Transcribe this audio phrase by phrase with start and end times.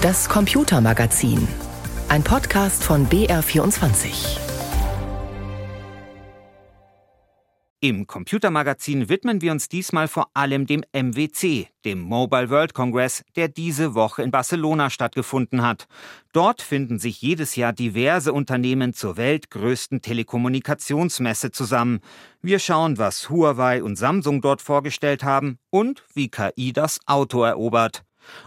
[0.00, 1.48] Das Computermagazin.
[2.08, 4.38] Ein Podcast von BR24.
[7.80, 13.48] Im Computermagazin widmen wir uns diesmal vor allem dem MWC, dem Mobile World Congress, der
[13.48, 15.88] diese Woche in Barcelona stattgefunden hat.
[16.32, 21.98] Dort finden sich jedes Jahr diverse Unternehmen zur weltgrößten Telekommunikationsmesse zusammen.
[22.40, 28.04] Wir schauen, was Huawei und Samsung dort vorgestellt haben und wie KI das Auto erobert.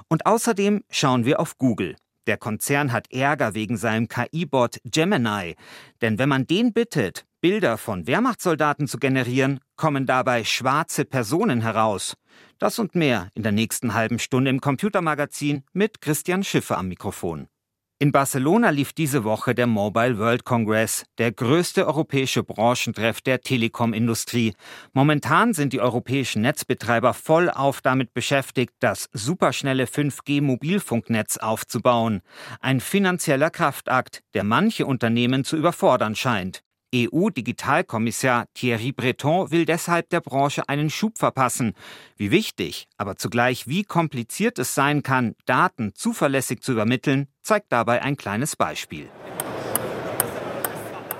[0.08, 1.96] Und außerdem schauen wir auf Google.
[2.28, 5.56] Der Konzern hat Ärger wegen seinem KI-Bot Gemini.
[6.02, 12.16] Denn wenn man den bittet, Bilder von Wehrmachtssoldaten zu generieren, kommen dabei schwarze Personen heraus.
[12.60, 17.48] Das und mehr in der nächsten halben Stunde im Computermagazin mit Christian Schiffer am Mikrofon.
[18.02, 24.56] In Barcelona lief diese Woche der Mobile World Congress, der größte europäische Branchentreff der Telekom-Industrie.
[24.92, 32.24] Momentan sind die europäischen Netzbetreiber vollauf damit beschäftigt, das superschnelle 5G-Mobilfunknetz aufzubauen.
[32.60, 36.64] Ein finanzieller Kraftakt, der manche Unternehmen zu überfordern scheint.
[36.94, 41.74] EU-Digitalkommissar Thierry Breton will deshalb der Branche einen Schub verpassen.
[42.18, 48.02] Wie wichtig, aber zugleich wie kompliziert es sein kann, Daten zuverlässig zu übermitteln, zeigt dabei
[48.02, 49.10] ein kleines Beispiel.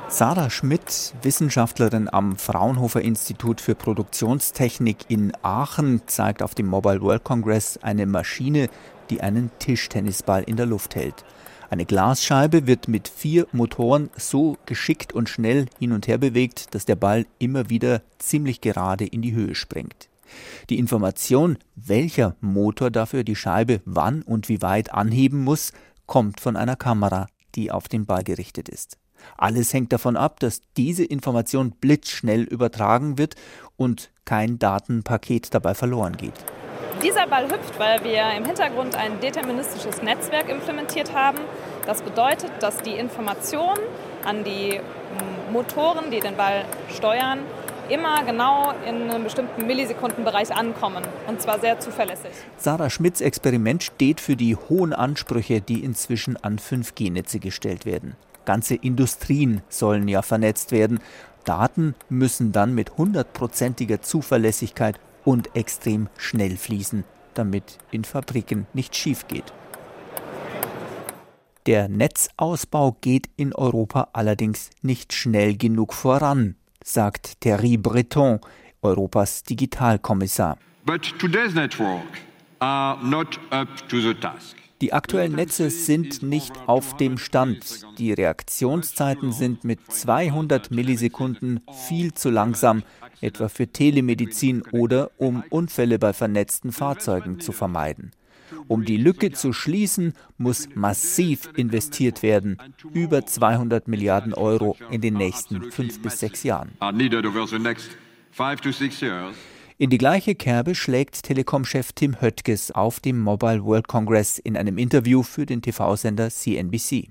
[0.10, 7.24] Sarah Schmidt, Wissenschaftlerin am Fraunhofer Institut für Produktionstechnik in Aachen, zeigt auf dem Mobile World
[7.24, 8.68] Congress eine Maschine,
[9.10, 11.24] die einen Tischtennisball in der Luft hält.
[11.72, 16.84] Eine Glasscheibe wird mit vier Motoren so geschickt und schnell hin und her bewegt, dass
[16.84, 20.10] der Ball immer wieder ziemlich gerade in die Höhe springt.
[20.70, 25.72] Die Information, welcher Motor dafür die Scheibe wann und wie weit anheben muss,
[26.08, 28.98] kommt von einer Kamera, die auf den Ball gerichtet ist.
[29.38, 33.36] Alles hängt davon ab, dass diese Information blitzschnell übertragen wird
[33.78, 36.44] und kein Datenpaket dabei verloren geht.
[37.04, 41.40] Dieser Ball hüpft, weil wir im Hintergrund ein deterministisches Netzwerk implementiert haben.
[41.88, 43.82] Das bedeutet, dass die Informationen
[44.24, 46.64] an die hm, Motoren, die den Ball
[46.96, 47.40] steuern,
[47.90, 51.04] immer genau in einem bestimmten Millisekundenbereich ankommen.
[51.28, 52.32] Und zwar sehr zuverlässig.
[52.58, 58.16] Sarah Schmidts Experiment steht für die hohen Ansprüche, die inzwischen an 5G-Netze gestellt werden.
[58.46, 61.00] Ganze Industrien sollen ja vernetzt werden.
[61.46, 69.28] Daten müssen dann mit hundertprozentiger Zuverlässigkeit und extrem schnell fließen, damit in Fabriken nichts schief
[69.28, 69.54] geht.
[71.68, 78.40] Der Netzausbau geht in Europa allerdings nicht schnell genug voran, sagt Thierry Breton,
[78.82, 80.58] Europas Digitalkommissar.
[80.86, 82.02] But today's network
[82.60, 84.56] are not up to the task.
[84.82, 87.86] Die aktuellen Netze sind nicht auf dem Stand.
[88.00, 92.82] Die Reaktionszeiten sind mit 200 Millisekunden viel zu langsam,
[93.22, 98.12] etwa für Telemedizin oder um Unfälle bei vernetzten Fahrzeugen zu vermeiden.
[98.68, 102.58] Um die Lücke zu schließen, muss massiv investiert werden,
[102.92, 106.72] über 200 Milliarden Euro in den nächsten fünf bis sechs Jahren.
[109.82, 114.78] In die gleiche Kerbe schlägt Telekom-Chef Tim Höttges auf dem Mobile World Congress in einem
[114.78, 117.08] Interview für den TV-Sender CNBC.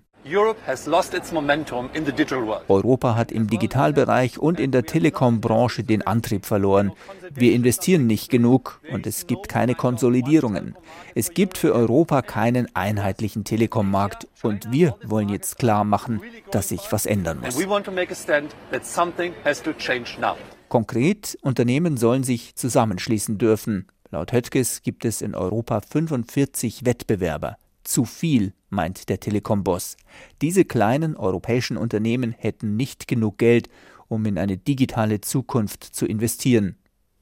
[2.69, 6.93] Europa hat im Digitalbereich und in der Telekom-Branche den Antrieb verloren.
[7.35, 10.77] Wir investieren nicht genug und es gibt keine Konsolidierungen.
[11.17, 16.21] Es gibt für Europa keinen einheitlichen Telekom-Markt und wir wollen jetzt klar machen,
[16.53, 17.59] dass sich was ändern muss.
[20.71, 23.89] Konkret, Unternehmen sollen sich zusammenschließen dürfen.
[24.13, 27.57] Laut Höttges gibt es in Europa 45 Wettbewerber.
[27.83, 29.97] Zu viel, meint der Telekom-Boss.
[30.41, 33.69] Diese kleinen europäischen Unternehmen hätten nicht genug Geld,
[34.07, 36.77] um in eine digitale Zukunft zu investieren.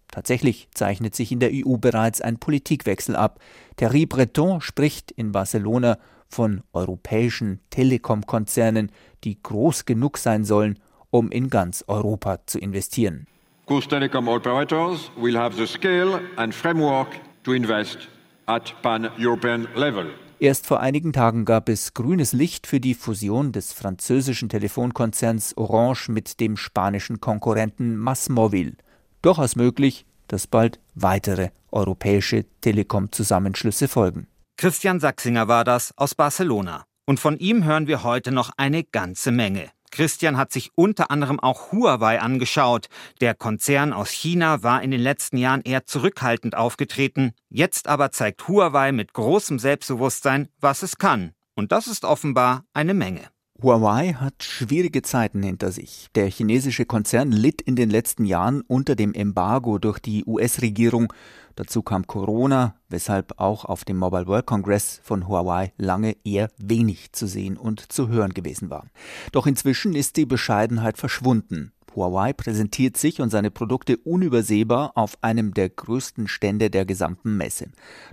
[0.08, 3.40] Tatsächlich zeichnet sich in der EU bereits ein Politikwechsel ab.
[3.78, 5.98] Thierry Breton spricht in Barcelona
[6.28, 8.92] von europäischen Telekom-Konzernen,
[9.24, 10.78] die groß genug sein sollen,
[11.08, 13.26] um in ganz Europa zu investieren.
[13.68, 17.08] Coast Telecom operators will have the scale and framework
[17.44, 18.08] to invest
[18.46, 20.06] at pan-European level.
[20.40, 26.08] Erst vor einigen Tagen gab es grünes Licht für die Fusion des französischen Telefonkonzerns Orange
[26.08, 28.78] mit dem spanischen Konkurrenten Masmovil.
[29.20, 34.28] Durchaus möglich, dass bald weitere europäische Telekom-Zusammenschlüsse folgen.
[34.56, 36.84] Christian Sachsinger war das aus Barcelona.
[37.04, 39.70] Und von ihm hören wir heute noch eine ganze Menge.
[39.90, 42.88] Christian hat sich unter anderem auch Huawei angeschaut.
[43.20, 47.32] Der Konzern aus China war in den letzten Jahren eher zurückhaltend aufgetreten.
[47.48, 51.32] Jetzt aber zeigt Huawei mit großem Selbstbewusstsein, was es kann.
[51.54, 53.22] Und das ist offenbar eine Menge.
[53.60, 56.06] Huawei hat schwierige Zeiten hinter sich.
[56.14, 61.12] Der chinesische Konzern litt in den letzten Jahren unter dem Embargo durch die US-Regierung
[61.58, 67.10] Dazu kam Corona, weshalb auch auf dem Mobile World Congress von Huawei lange eher wenig
[67.10, 68.86] zu sehen und zu hören gewesen war.
[69.32, 71.72] Doch inzwischen ist die Bescheidenheit verschwunden.
[71.98, 77.66] Huawei präsentiert sich und seine Produkte unübersehbar auf einem der größten Stände der gesamten Messe.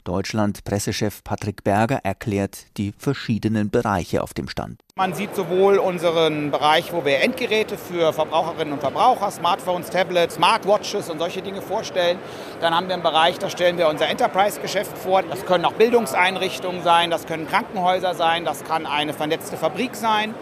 [0.03, 4.81] Deutschland-Pressechef Patrick Berger erklärt die verschiedenen Bereiche auf dem Stand.
[4.97, 11.09] Man sieht sowohl unseren Bereich, wo wir Endgeräte für Verbraucherinnen und Verbraucher, Smartphones, Tablets, Smartwatches
[11.09, 12.17] und solche Dinge vorstellen.
[12.61, 15.21] Dann haben wir einen Bereich, da stellen wir unser Enterprise-Geschäft vor.
[15.21, 20.33] Das können auch Bildungseinrichtungen sein, das können Krankenhäuser sein, das kann eine vernetzte Fabrik sein.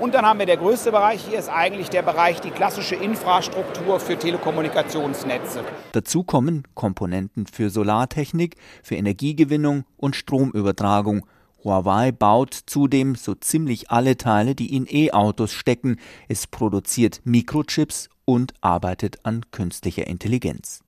[0.00, 4.00] Und dann haben wir der größte Bereich hier ist eigentlich der Bereich die klassische Infrastruktur
[4.00, 5.60] für Telekommunikationsnetze.
[5.92, 11.24] Dazu kommen Komponenten für Solartechnik, für Energiegewinnung und Stromübertragung.
[11.62, 15.98] Huawei baut zudem so ziemlich alle Teile, die in E-Autos stecken.
[16.28, 20.83] Es produziert Mikrochips und arbeitet an künstlicher Intelligenz.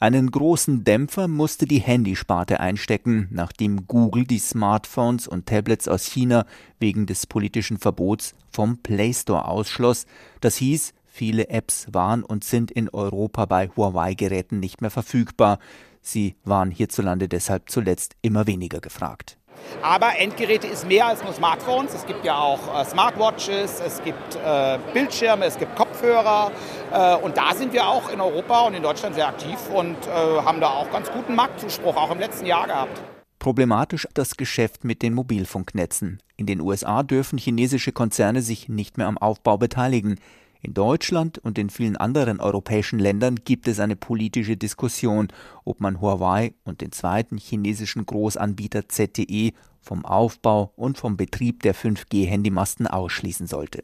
[0.00, 6.46] Einen großen Dämpfer musste die Handysparte einstecken, nachdem Google die Smartphones und Tablets aus China
[6.78, 10.06] wegen des politischen Verbots vom Play Store ausschloss.
[10.40, 15.58] Das hieß, viele Apps waren und sind in Europa bei Huawei-Geräten nicht mehr verfügbar.
[16.00, 19.38] Sie waren hierzulande deshalb zuletzt immer weniger gefragt.
[19.82, 21.94] Aber Endgeräte ist mehr als nur Smartphones.
[21.94, 26.50] Es gibt ja auch äh, Smartwatches, es gibt äh, Bildschirme, es gibt Kopfhörer.
[26.92, 30.10] Äh, und da sind wir auch in Europa und in Deutschland sehr aktiv und äh,
[30.10, 33.02] haben da auch ganz guten Marktzuspruch, auch im letzten Jahr gehabt.
[33.38, 36.22] Problematisch das Geschäft mit den Mobilfunknetzen.
[36.36, 40.18] In den USA dürfen chinesische Konzerne sich nicht mehr am Aufbau beteiligen.
[40.64, 45.28] In Deutschland und in vielen anderen europäischen Ländern gibt es eine politische Diskussion,
[45.64, 49.52] ob man Huawei und den zweiten chinesischen Großanbieter ZTE
[49.82, 53.82] vom Aufbau und vom Betrieb der 5G-Handymasten ausschließen sollte.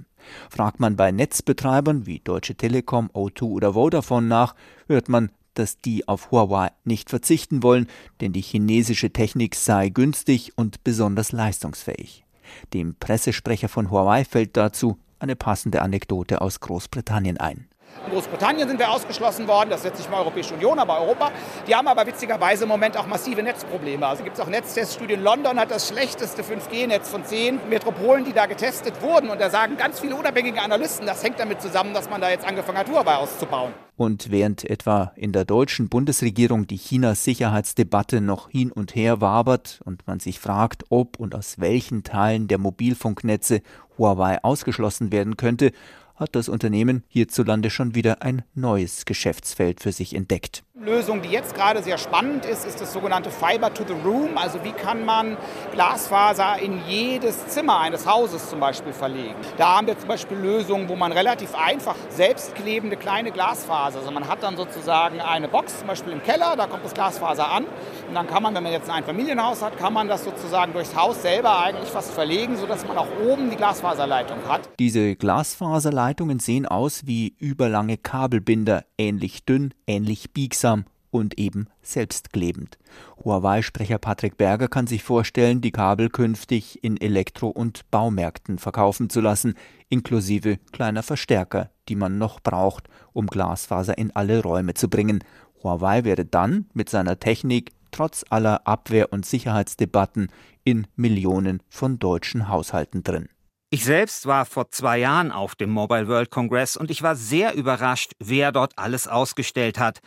[0.49, 4.55] Fragt man bei Netzbetreibern wie Deutsche Telekom, O2 oder Vodafone nach,
[4.87, 7.89] hört man, dass die auf Huawei nicht verzichten wollen,
[8.23, 12.25] denn die chinesische Technik sei günstig und besonders leistungsfähig.
[12.73, 17.69] Dem Pressesprecher von Huawei fällt dazu eine passende Anekdote aus Großbritannien ein.
[18.07, 21.31] In Großbritannien sind wir ausgeschlossen worden, das setzt sich mal Europäische Union, aber Europa.
[21.67, 24.07] Die haben aber witzigerweise im Moment auch massive Netzprobleme.
[24.07, 25.23] Also gibt es auch Netzteststudien.
[25.23, 29.29] London hat das schlechteste 5G-Netz von zehn Metropolen, die da getestet wurden.
[29.29, 32.47] Und da sagen ganz viele unabhängige Analysten, das hängt damit zusammen, dass man da jetzt
[32.47, 33.73] angefangen hat, Huawei auszubauen.
[33.97, 40.07] Und während etwa in der deutschen Bundesregierung die China-Sicherheitsdebatte noch hin und her wabert und
[40.07, 43.61] man sich fragt, ob und aus welchen Teilen der Mobilfunknetze
[43.99, 45.73] Huawei ausgeschlossen werden könnte,
[46.21, 50.63] hat das Unternehmen hierzulande schon wieder ein neues Geschäftsfeld für sich entdeckt.
[50.83, 54.39] Lösung, die jetzt gerade sehr spannend ist, ist das sogenannte Fiber to the Room.
[54.39, 55.37] Also wie kann man
[55.73, 59.35] Glasfaser in jedes Zimmer eines Hauses zum Beispiel verlegen.
[59.59, 64.27] Da haben wir zum Beispiel Lösungen, wo man relativ einfach selbstklebende kleine Glasfaser, also man
[64.27, 67.67] hat dann sozusagen eine Box zum Beispiel im Keller, da kommt das Glasfaser an
[68.09, 70.97] und dann kann man, wenn man jetzt ein Familienhaus hat, kann man das sozusagen durchs
[70.97, 74.63] Haus selber eigentlich fast verlegen, sodass man auch oben die Glasfaserleitung hat.
[74.79, 80.70] Diese Glasfaserleitungen sehen aus wie überlange Kabelbinder, ähnlich dünn, ähnlich biegsam
[81.11, 82.79] und eben selbstklebend.
[83.25, 89.21] Huawei-Sprecher Patrick Berger kann sich vorstellen, die Kabel künftig in Elektro- und Baumärkten verkaufen zu
[89.21, 89.55] lassen,
[89.89, 95.25] inklusive kleiner Verstärker, die man noch braucht, um Glasfaser in alle Räume zu bringen.
[95.63, 100.29] Huawei wäre dann mit seiner Technik trotz aller Abwehr- und Sicherheitsdebatten
[100.65, 103.29] in Millionen von deutschen Haushalten drin.
[103.73, 107.55] Ich selbst war vor zwei Jahren auf dem Mobile World Congress und ich war sehr
[107.55, 110.01] überrascht, wer dort alles ausgestellt hat.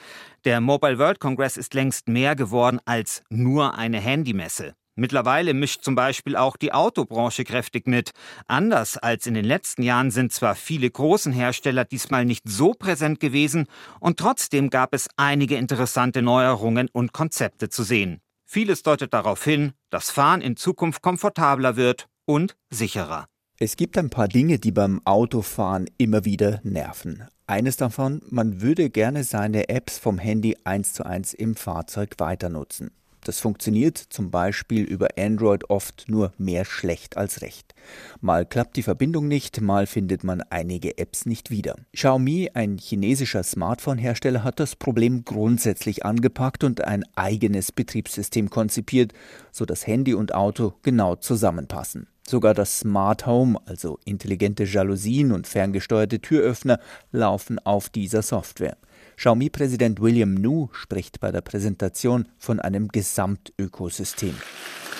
[0.43, 4.75] Der Mobile World Congress ist längst mehr geworden als nur eine Handymesse.
[4.95, 8.11] Mittlerweile mischt zum Beispiel auch die Autobranche kräftig mit.
[8.47, 13.21] Anders als in den letzten Jahren sind zwar viele großen Hersteller diesmal nicht so präsent
[13.21, 13.67] gewesen
[14.01, 18.19] und trotzdem gab es einige interessante Neuerungen und Konzepte zu sehen.
[18.45, 23.29] Vieles deutet darauf hin, dass Fahren in Zukunft komfortabler wird und sicherer.
[23.63, 27.23] Es gibt ein paar Dinge, die beim Autofahren immer wieder nerven.
[27.47, 32.49] Eines davon, man würde gerne seine Apps vom Handy eins zu eins im Fahrzeug weiter
[32.49, 32.91] nutzen.
[33.23, 37.73] Das funktioniert zum Beispiel über Android oft nur mehr schlecht als recht.
[38.21, 41.75] Mal klappt die Verbindung nicht, mal findet man einige Apps nicht wieder.
[41.93, 49.13] Xiaomi, ein chinesischer Smartphone-Hersteller, hat das Problem grundsätzlich angepackt und ein eigenes Betriebssystem konzipiert,
[49.51, 52.07] so dass Handy und Auto genau zusammenpassen.
[52.25, 56.79] Sogar das Smart Home, also intelligente Jalousien und ferngesteuerte Türöffner,
[57.11, 58.77] laufen auf dieser Software.
[59.17, 64.35] Xiaomi-Präsident William Nu spricht bei der Präsentation von einem Gesamtökosystem.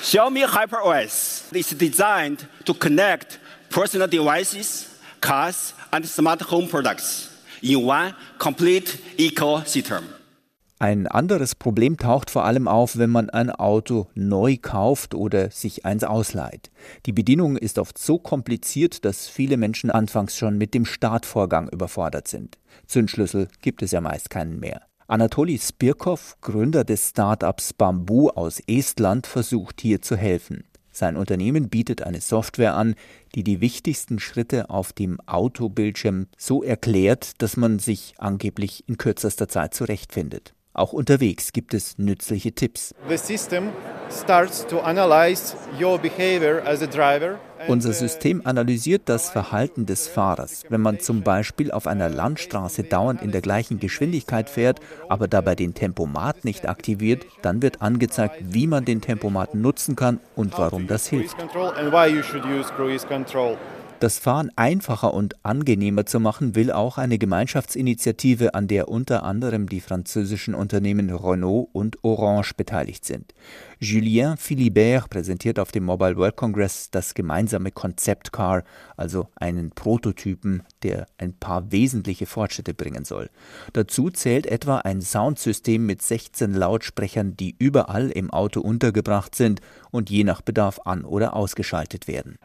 [0.01, 3.39] Xiaomi HyperOS is designed to connect
[3.69, 4.87] personal devices,
[5.21, 7.29] cars and smart home products
[7.61, 10.03] in one complete ecosystem.
[10.83, 15.85] Ein anderes Problem taucht vor allem auf, wenn man ein Auto neu kauft oder sich
[15.85, 16.71] eins ausleiht.
[17.05, 22.27] Die Bedienung ist oft so kompliziert, dass viele Menschen anfangs schon mit dem Startvorgang überfordert
[22.27, 22.57] sind.
[22.85, 24.81] Zündschlüssel gibt es ja meist keinen mehr.
[25.07, 30.65] Anatoli Spirkov, Gründer des Startups Bamboo aus Estland, versucht hier zu helfen.
[30.91, 32.95] Sein Unternehmen bietet eine Software an,
[33.35, 39.47] die die wichtigsten Schritte auf dem Autobildschirm so erklärt, dass man sich angeblich in kürzester
[39.47, 40.53] Zeit zurechtfindet.
[40.75, 42.95] Auch unterwegs gibt es nützliche Tipps.
[47.67, 50.63] Unser System analysiert das Verhalten des Fahrers.
[50.69, 55.53] Wenn man zum Beispiel auf einer Landstraße dauernd in der gleichen Geschwindigkeit fährt, aber dabei
[55.53, 60.87] den Tempomat nicht aktiviert, dann wird angezeigt, wie man den Tempomat nutzen kann und warum
[60.87, 61.37] das hilft.
[64.03, 69.69] Das Fahren einfacher und angenehmer zu machen, will auch eine Gemeinschaftsinitiative, an der unter anderem
[69.69, 73.33] die französischen Unternehmen Renault und Orange beteiligt sind.
[73.83, 78.63] Julien Philibert präsentiert auf dem Mobile World Congress das gemeinsame Concept Car,
[78.95, 83.29] also einen Prototypen, der ein paar wesentliche Fortschritte bringen soll.
[83.73, 89.59] Dazu zählt etwa ein Soundsystem mit 16 Lautsprechern, die überall im Auto untergebracht sind
[89.91, 92.37] und je nach Bedarf an- oder ausgeschaltet werden.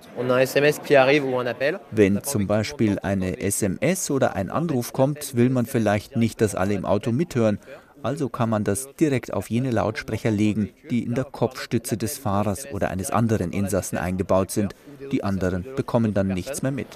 [1.92, 6.75] Wenn zum Beispiel eine SMS oder ein Anruf kommt, will man vielleicht nicht, dass alle
[6.75, 7.61] im Auto mithören
[8.02, 12.67] also kann man das direkt auf jene Lautsprecher legen, die in der Kopfstütze des Fahrers
[12.73, 14.75] oder eines anderen Insassen eingebaut sind.
[15.12, 16.87] Die anderen bekommen dann nichts mehr mit.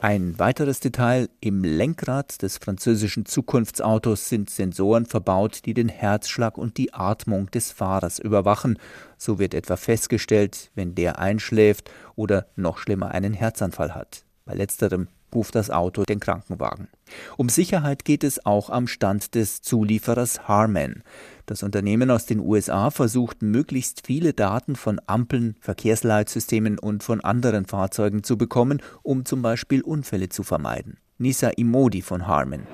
[0.00, 6.76] Ein weiteres Detail, im Lenkrad des französischen Zukunftsautos sind Sensoren verbaut, die den Herzschlag und
[6.76, 8.78] die Atmung des Fahrers überwachen.
[9.16, 14.24] So wird etwa festgestellt, wenn der einschläft oder noch schlimmer einen Herzanfall hat.
[14.44, 16.88] Bei letzterem ruft das Auto den Krankenwagen.
[17.36, 21.02] Um Sicherheit geht es auch am Stand des Zulieferers Harman.
[21.46, 27.66] Das Unternehmen aus den USA versucht möglichst viele Daten von Ampeln, Verkehrsleitsystemen und von anderen
[27.66, 30.98] Fahrzeugen zu bekommen, um zum Beispiel Unfälle zu vermeiden.
[31.20, 32.66] Nisa Imodi von Harman.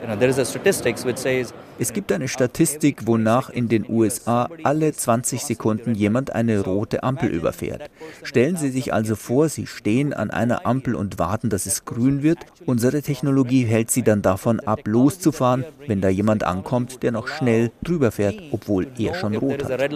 [1.79, 7.29] Es gibt eine Statistik, wonach in den USA alle 20 Sekunden jemand eine rote Ampel
[7.29, 7.91] überfährt.
[8.23, 12.23] Stellen Sie sich also vor, Sie stehen an einer Ampel und warten, dass es grün
[12.23, 12.39] wird.
[12.67, 17.73] Unsere Technologie hält Sie dann davon ab, loszufahren, wenn da jemand ankommt, der noch schnell
[17.83, 19.93] drüber fährt, obwohl er schon rot hat.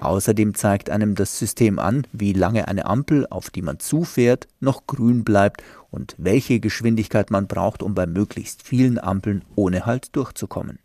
[0.00, 4.86] Außerdem zeigt einem das System an, wie lange eine Ampel, auf die man zufährt, noch
[4.88, 10.78] grün bleibt und welche Geschwindigkeit man braucht, um bei möglichst vielen Ampeln ohne Halt durchzukommen.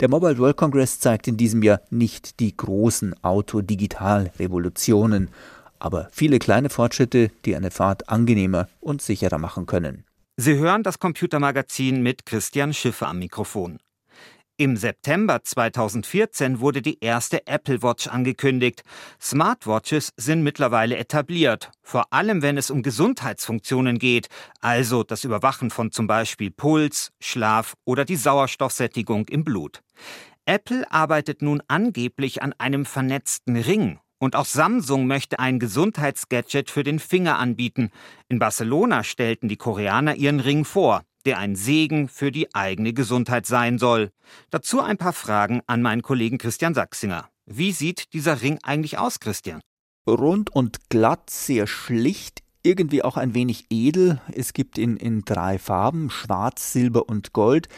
[0.00, 5.28] Der Mobile World Congress zeigt in diesem Jahr nicht die großen Auto-Digital-Revolutionen,
[5.78, 10.04] aber viele kleine Fortschritte, die eine Fahrt angenehmer und sicherer machen können.
[10.36, 13.78] Sie hören das Computermagazin mit Christian Schiffer am Mikrofon.
[14.56, 18.84] Im September 2014 wurde die erste Apple Watch angekündigt.
[19.20, 24.28] Smartwatches sind mittlerweile etabliert, vor allem wenn es um Gesundheitsfunktionen geht,
[24.60, 29.80] also das Überwachen von zum Beispiel Puls, Schlaf oder die Sauerstoffsättigung im Blut.
[30.46, 36.84] Apple arbeitet nun angeblich an einem vernetzten Ring und auch Samsung möchte ein Gesundheitsgadget für
[36.84, 37.90] den Finger anbieten.
[38.28, 43.46] In Barcelona stellten die Koreaner ihren Ring vor der ein Segen für die eigene Gesundheit
[43.46, 44.10] sein soll.
[44.50, 47.28] Dazu ein paar Fragen an meinen Kollegen Christian Sachsinger.
[47.46, 49.60] Wie sieht dieser Ring eigentlich aus, Christian?
[50.06, 54.20] Rund und glatt, sehr schlicht, irgendwie auch ein wenig edel.
[54.32, 57.68] Es gibt ihn in drei Farben, schwarz, silber und gold.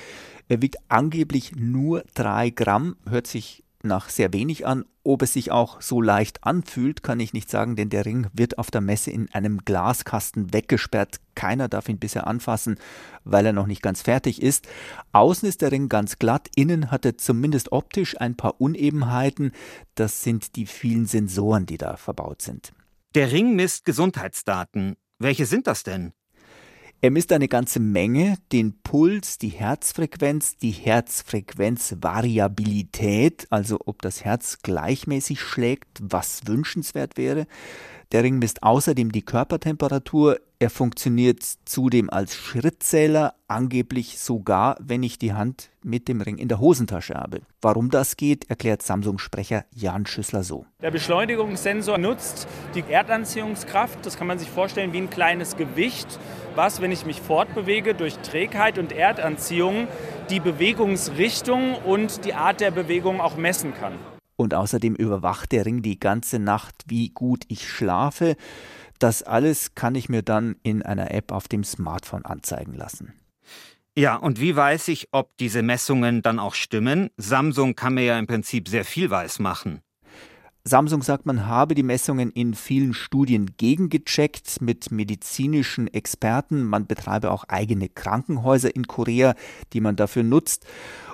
[0.49, 4.85] Er wiegt angeblich nur drei Gramm, hört sich nach sehr wenig an.
[5.02, 8.59] Ob es sich auch so leicht anfühlt, kann ich nicht sagen, denn der Ring wird
[8.59, 11.21] auf der Messe in einem Glaskasten weggesperrt.
[11.35, 12.76] Keiner darf ihn bisher anfassen,
[13.25, 14.66] weil er noch nicht ganz fertig ist.
[15.12, 19.52] Außen ist der Ring ganz glatt, innen hat er zumindest optisch ein paar Unebenheiten.
[19.95, 22.73] Das sind die vielen Sensoren, die da verbaut sind.
[23.14, 24.97] Der Ring misst Gesundheitsdaten.
[25.19, 26.12] Welche sind das denn?
[27.03, 34.62] Er misst eine ganze Menge, den Puls, die Herzfrequenz, die Herzfrequenzvariabilität, also ob das Herz
[34.62, 37.47] gleichmäßig schlägt, was wünschenswert wäre.
[38.12, 40.38] Der Ring misst außerdem die Körpertemperatur.
[40.60, 46.48] Er funktioniert zudem als Schrittzähler, angeblich sogar, wenn ich die Hand mit dem Ring in
[46.48, 47.40] der Hosentasche habe.
[47.60, 50.64] Warum das geht, erklärt Samsung-Sprecher Jan Schüssler so.
[50.80, 56.18] Der Beschleunigungssensor nutzt die Erdanziehungskraft, das kann man sich vorstellen wie ein kleines Gewicht,
[56.54, 59.88] was, wenn ich mich fortbewege durch Trägheit und Erdanziehung,
[60.30, 63.94] die Bewegungsrichtung und die Art der Bewegung auch messen kann.
[64.37, 68.37] Und außerdem überwacht der Ring die ganze Nacht, wie gut ich schlafe.
[68.99, 73.12] Das alles kann ich mir dann in einer App auf dem Smartphone anzeigen lassen.
[73.99, 77.09] Ja, und wie weiß ich, ob diese Messungen dann auch stimmen?
[77.16, 79.81] Samsung kann mir ja im Prinzip sehr viel weiß machen.
[80.64, 86.64] Samsung sagt, man habe die Messungen in vielen Studien gegengecheckt mit medizinischen Experten.
[86.64, 89.35] Man betreibe auch eigene Krankenhäuser in Korea,
[89.73, 90.66] die man dafür nutzt.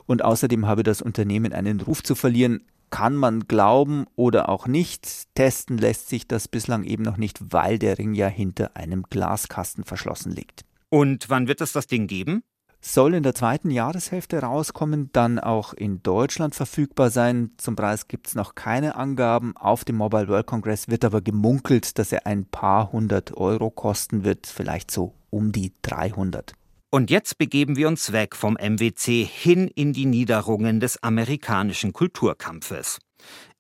[0.07, 2.65] Und außerdem habe das Unternehmen einen Ruf zu verlieren.
[2.93, 5.35] Kann man glauben oder auch nicht.
[5.35, 9.83] Testen lässt sich das bislang eben noch nicht, weil der Ring ja hinter einem Glaskasten
[9.83, 10.65] verschlossen liegt.
[10.91, 12.45] Und wann wird es das Ding geben?
[12.85, 17.53] soll in der zweiten Jahreshälfte rauskommen, dann auch in Deutschland verfügbar sein.
[17.57, 19.57] Zum Preis gibt es noch keine Angaben.
[19.57, 24.25] Auf dem Mobile World Congress wird aber gemunkelt, dass er ein paar hundert Euro kosten
[24.25, 26.55] wird, vielleicht so um die 300.
[26.95, 32.99] Und jetzt begeben wir uns weg vom MWC hin in die Niederungen des amerikanischen Kulturkampfes.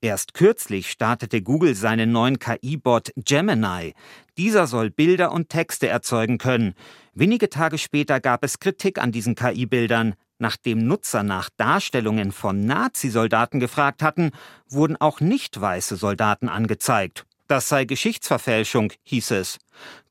[0.02, 3.94] Erst kürzlich startete Google seinen neuen KI-Bot Gemini.
[4.36, 6.74] Dieser soll Bilder und Texte erzeugen können.
[7.14, 10.14] Wenige Tage später gab es Kritik an diesen KI-Bildern.
[10.38, 14.32] Nachdem Nutzer nach Darstellungen von Nazi-Soldaten gefragt hatten,
[14.68, 17.24] wurden auch nicht weiße Soldaten angezeigt.
[17.48, 19.58] Das sei Geschichtsverfälschung, hieß es.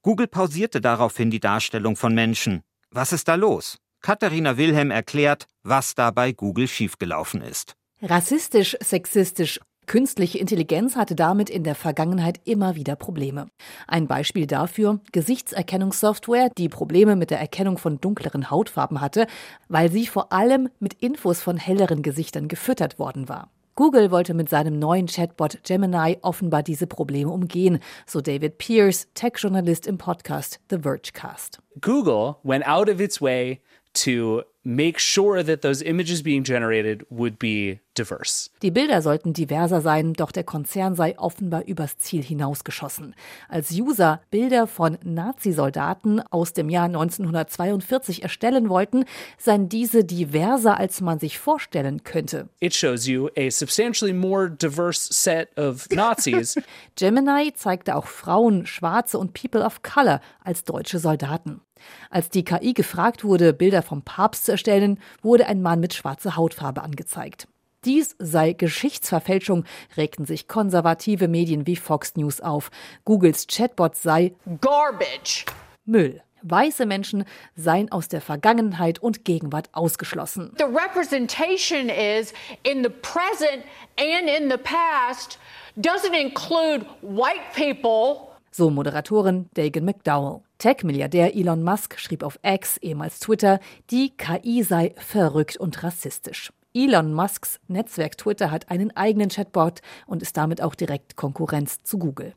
[0.02, 2.64] Google pausierte daraufhin die Darstellung von Menschen.
[2.94, 3.78] Was ist da los?
[4.02, 7.76] Katharina Wilhelm erklärt, was da bei Google schiefgelaufen ist.
[8.02, 13.48] Rassistisch, sexistisch Künstliche Intelligenz hatte damit in der Vergangenheit immer wieder Probleme.
[13.88, 19.28] Ein Beispiel dafür Gesichtserkennungssoftware, die Probleme mit der Erkennung von dunkleren Hautfarben hatte,
[19.68, 23.50] weil sie vor allem mit Infos von helleren Gesichtern gefüttert worden war.
[23.76, 29.88] Google wollte mit seinem neuen Chatbot Gemini offenbar diese Probleme umgehen, so David Pierce, Tech-Journalist
[29.88, 31.60] im Podcast The Vergecast.
[31.80, 33.62] Google went out of its way
[33.94, 38.50] to make sure that those images being generated would be diverse.
[38.62, 43.16] Die Bilder sollten diverser sein, doch der Konzern sei offenbar übers Ziel hinausgeschossen.
[43.50, 49.06] Als User Bilder von Nazi-Soldaten aus dem Jahr 1942 erstellen wollten,
[49.38, 52.50] seien diese diverser, als man sich vorstellen könnte.
[52.60, 56.56] It shows you a substantially more diverse set of Nazis.
[56.96, 61.62] Gemini zeigte auch Frauen, Schwarze und People of Color als deutsche Soldaten.
[62.10, 66.36] Als die KI gefragt wurde, Bilder vom Papst zu erstellen, wurde ein Mann mit schwarzer
[66.36, 67.48] Hautfarbe angezeigt.
[67.84, 69.66] Dies sei Geschichtsverfälschung,
[69.98, 72.70] regten sich konservative Medien wie Fox News auf.
[73.06, 75.46] Googles Chatbot sei Garbage.
[75.86, 76.22] Müll.
[76.44, 80.54] Weiße Menschen seien aus der Vergangenheit und Gegenwart ausgeschlossen.
[80.58, 83.64] The representation is in the present
[83.98, 85.38] and in the past
[85.78, 88.30] doesn't include white people.
[88.52, 90.42] So Moderatorin Dagan McDowell.
[90.62, 96.54] Tech-Milliardär Elon Musk schrieb auf X, ehemals Twitter, die KI sei verrückt und rassistisch.
[96.72, 101.98] Elon Musks Netzwerk Twitter hat einen eigenen Chatbot und ist damit auch direkt Konkurrenz zu
[101.98, 102.36] Google.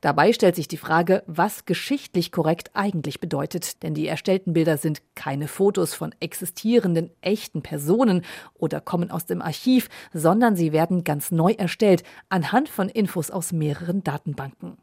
[0.00, 5.02] Dabei stellt sich die Frage, was geschichtlich korrekt eigentlich bedeutet, denn die erstellten Bilder sind
[5.16, 11.32] keine Fotos von existierenden echten Personen oder kommen aus dem Archiv, sondern sie werden ganz
[11.32, 14.78] neu erstellt anhand von Infos aus mehreren Datenbanken.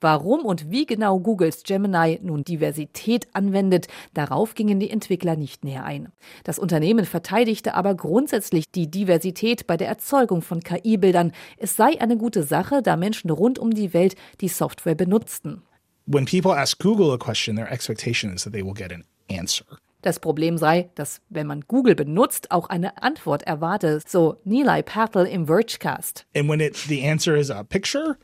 [0.00, 5.84] Warum und wie genau Googles Gemini nun Diversität anwendet, darauf gingen die Entwickler nicht näher
[5.84, 6.08] ein.
[6.44, 11.32] Das Unternehmen verteidigte aber grundsätzlich die Diversität bei der Erzeugung von KI-Bildern.
[11.56, 15.62] Es sei eine gute Sache, da Menschen rund um die Welt die Software benutzten.
[16.06, 19.64] When people ask Google a question, their expectation is that they will get an answer.
[20.02, 25.26] Das Problem sei, dass wenn man Google benutzt, auch eine Antwort erwarte, so Nilay Patel
[25.26, 26.26] im Vergecast.
[26.34, 28.16] And when it, the answer is a picture,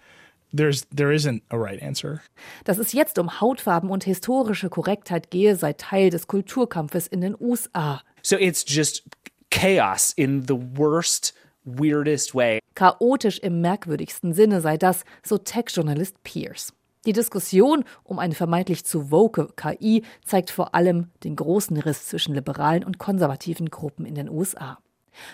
[0.53, 2.21] There's, there isn't a right answer.
[2.65, 7.37] Dass es jetzt um Hautfarben und historische Korrektheit gehe, sei Teil des Kulturkampfes in den
[7.39, 8.03] USA.
[8.23, 9.05] So it's just
[9.51, 12.61] chaos in the worst, weirdest way.
[12.75, 16.73] Chaotisch im merkwürdigsten Sinne sei das, so Tech-Journalist Pierce.
[17.07, 22.35] Die Diskussion um eine vermeintlich zu woke KI zeigt vor allem den großen Riss zwischen
[22.35, 24.79] liberalen und konservativen Gruppen in den USA.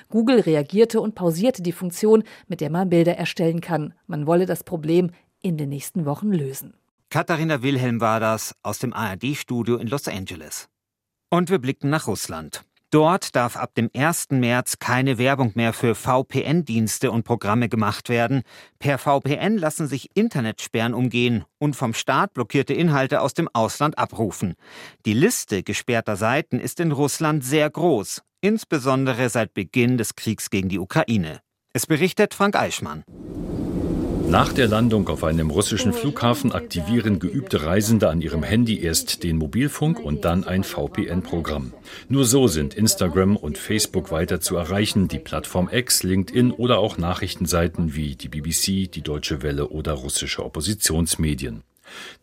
[0.08, 3.94] Google reagierte und pausierte die Funktion, mit der man Bilder erstellen kann.
[4.06, 6.74] Man wolle das Problem in den nächsten Wochen lösen.
[7.10, 10.68] Katharina Wilhelm war das aus dem ARD-Studio in Los Angeles.
[11.28, 12.64] Und wir blicken nach Russland.
[12.92, 14.32] Dort darf ab dem 1.
[14.32, 18.42] März keine Werbung mehr für VPN-Dienste und Programme gemacht werden.
[18.78, 24.56] Per VPN lassen sich Internetsperren umgehen und vom Staat blockierte Inhalte aus dem Ausland abrufen.
[25.06, 30.68] Die Liste gesperrter Seiten ist in Russland sehr groß insbesondere seit Beginn des Kriegs gegen
[30.68, 31.40] die Ukraine.
[31.72, 33.04] Es berichtet Frank Eichmann.
[34.28, 39.36] Nach der Landung auf einem russischen Flughafen aktivieren geübte Reisende an ihrem Handy erst den
[39.36, 41.74] Mobilfunk und dann ein VPN-Programm.
[42.08, 46.96] Nur so sind Instagram und Facebook weiter zu erreichen, die Plattform X, LinkedIn oder auch
[46.96, 51.62] Nachrichtenseiten wie die BBC, die Deutsche Welle oder russische Oppositionsmedien.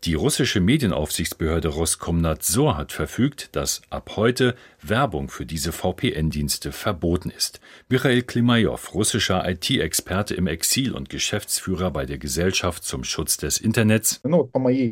[0.04, 7.60] Die russische Medienaufsichtsbehörde Roskomnadzor hat verfügt, dass ab heute Werbung für diese VPN-Dienste verboten ist.
[7.88, 14.20] Michael Klimajow, russischer IT-Experte im Exil und Geschäftsführer bei der Gesellschaft zum Schutz des Internets.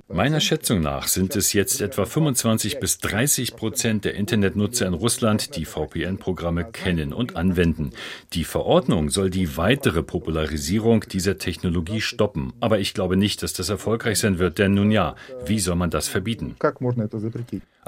[0.09, 5.57] Meiner Schätzung nach sind es jetzt etwa 25 bis 30 Prozent der Internetnutzer in Russland,
[5.57, 7.91] die VPN-Programme kennen und anwenden.
[8.33, 12.53] Die Verordnung soll die weitere Popularisierung dieser Technologie stoppen.
[12.61, 15.91] Aber ich glaube nicht, dass das erfolgreich sein wird, denn nun ja, wie soll man
[15.91, 16.57] das verbieten?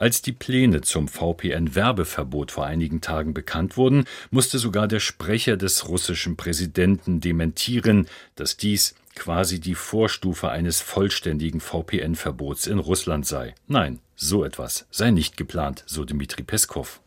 [0.00, 5.90] Als die Pläne zum VPN-Werbeverbot vor einigen Tagen bekannt wurden, musste sogar der Sprecher des
[5.90, 13.54] russischen Präsidenten dementieren, dass dies quasi die Vorstufe eines vollständigen VPN-Verbots in Russland sei.
[13.66, 17.00] Nein, so etwas sei nicht geplant, so Dmitri Peskov.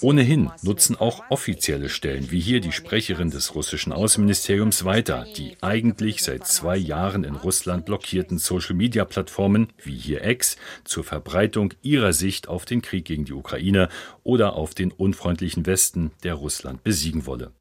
[0.00, 6.22] Ohnehin nutzen auch offizielle Stellen, wie hier die Sprecherin des russischen Außenministeriums weiter, die eigentlich
[6.22, 12.64] seit zwei Jahren in Russland blockierten Social-Media-Plattformen, wie hier X, zur Verbreitung ihrer Sicht auf
[12.64, 13.88] den Krieg gegen die Ukraine
[14.22, 17.52] oder auf den unfreundlichen Westen, der Russland besiegen wolle.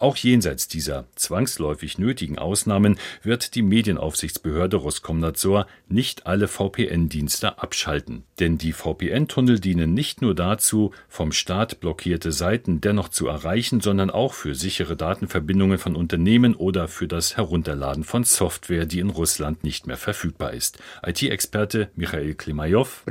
[0.00, 8.24] Auch jenseits dieser zwangsläufig nötigen Ausnahmen wird die Medienaufsichtsbehörde Roskomnadzor nicht alle VPN-Dienste abschalten.
[8.38, 14.08] Denn die VPN-Tunnel dienen nicht nur dazu, vom Staat blockierte Seiten dennoch zu erreichen, sondern
[14.08, 19.64] auch für sichere Datenverbindungen von Unternehmen oder für das Herunterladen von Software, die in Russland
[19.64, 20.78] nicht mehr verfügbar ist.
[21.04, 23.02] IT-Experte Michael Klimajow.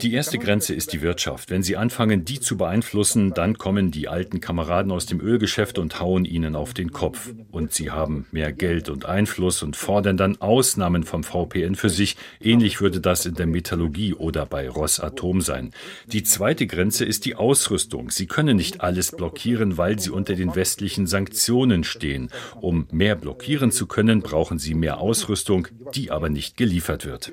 [0.00, 1.50] Die erste Grenze ist die Wirtschaft.
[1.50, 6.00] Wenn Sie anfangen, die zu beeinflussen, dann kommen die alten Kameraden aus dem Ölgeschäft und
[6.00, 7.34] hauen ihnen auf den Kopf.
[7.50, 12.16] Und sie haben mehr Geld und Einfluss und fordern dann Ausnahmen vom VPN für sich.
[12.40, 15.72] Ähnlich würde das in der Metallurgie oder bei Rosatom sein.
[16.06, 18.10] Die zweite Grenze ist die Ausrüstung.
[18.10, 22.30] Sie können nicht alles blockieren, weil sie unter den westlichen Sanktionen stehen.
[22.60, 27.32] Um mehr blockieren zu können, brauchen sie mehr Ausrüstung, die aber nicht geliefert wird.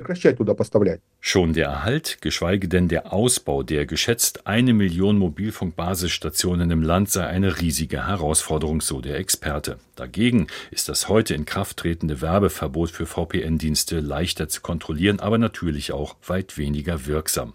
[1.21, 7.27] Schon der Erhalt, geschweige denn der Ausbau der geschätzt eine Million Mobilfunkbasisstationen im Land sei
[7.27, 7.97] eine riesige
[8.39, 9.79] Herausforderung, so der Experte.
[9.95, 15.91] Dagegen ist das heute in Kraft tretende Werbeverbot für VPN-Dienste leichter zu kontrollieren, aber natürlich
[15.91, 17.53] auch weit weniger wirksam.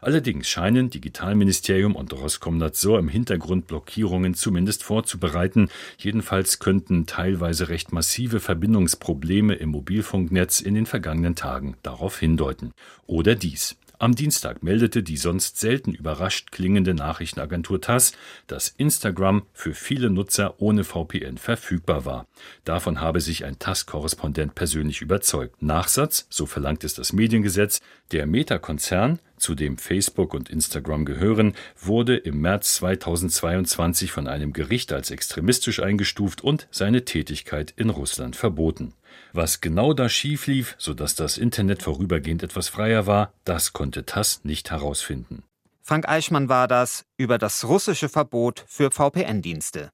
[0.00, 5.68] Allerdings scheinen Digitalministerium und Roskomnadzor im Hintergrund Blockierungen zumindest vorzubereiten.
[5.98, 12.72] Jedenfalls könnten teilweise recht massive Verbindungsprobleme im Mobilfunknetz in den vergangenen Tagen darauf hindeuten.
[13.06, 13.76] Oder dies.
[14.02, 18.10] Am Dienstag meldete die sonst selten überrascht klingende Nachrichtenagentur TASS,
[18.48, 22.26] dass Instagram für viele Nutzer ohne VPN verfügbar war.
[22.64, 25.62] Davon habe sich ein TASS-Korrespondent persönlich überzeugt.
[25.62, 32.16] Nachsatz, so verlangt es das Mediengesetz, der Meta-Konzern, zu dem Facebook und Instagram gehören, wurde
[32.16, 38.94] im März 2022 von einem Gericht als extremistisch eingestuft und seine Tätigkeit in Russland verboten.
[39.32, 44.44] Was genau da schief lief, sodass das Internet vorübergehend etwas freier war, das konnte TASS
[44.44, 45.44] nicht herausfinden.
[45.82, 49.90] Frank Eichmann war das über das russische Verbot für VPN-Dienste.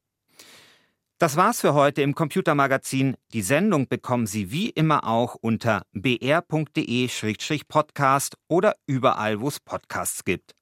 [1.20, 3.16] Das war's für heute im Computermagazin.
[3.32, 10.54] Die Sendung bekommen Sie wie immer auch unter br.de-podcast oder überall, wo es Podcasts gibt.